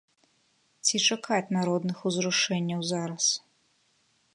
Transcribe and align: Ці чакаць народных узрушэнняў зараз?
Ці 0.87 1.01
чакаць 1.11 1.53
народных 1.57 1.97
узрушэнняў 2.11 2.81
зараз? 2.95 3.25